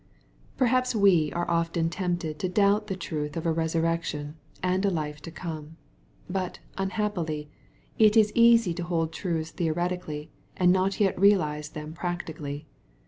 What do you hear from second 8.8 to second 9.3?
hold